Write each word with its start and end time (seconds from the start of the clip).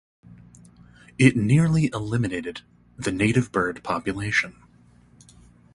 It 1.19 1.37
nearly 1.37 1.91
eliminated 1.93 2.61
the 2.97 3.11
native 3.11 3.51
bird 3.51 3.83
population. 3.83 4.55